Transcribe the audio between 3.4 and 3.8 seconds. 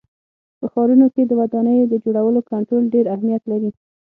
لري.